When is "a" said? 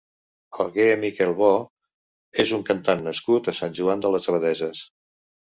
3.53-3.57